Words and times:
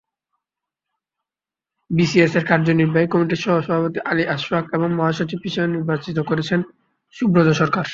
বিসিএসের 1.89 2.43
কার্যনির্বাহী 2.45 3.07
কমিটির 3.07 3.41
সভাপতি 3.43 3.99
আলী 4.05 4.23
আশফাক 4.25 4.65
এবং 4.73 4.89
মহাসচিব 4.93 5.39
হিসেবে 5.43 5.67
নির্বাচিত 5.67 6.17
হয়েছেন 6.19 6.59
সুব্রত 7.15 7.47
সরকার। 7.61 7.85